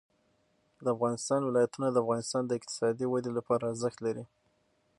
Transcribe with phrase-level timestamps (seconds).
[0.83, 4.23] د افغانستان ولايتونه د افغانستان د اقتصادي ودې لپاره ارزښت لري.